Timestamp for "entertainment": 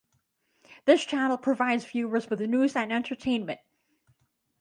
2.91-3.59